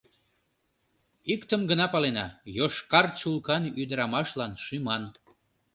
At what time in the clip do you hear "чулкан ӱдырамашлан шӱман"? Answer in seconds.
3.19-5.03